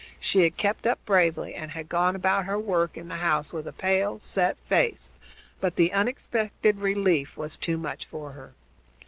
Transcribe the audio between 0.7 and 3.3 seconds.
up bravely and had gone about her work in the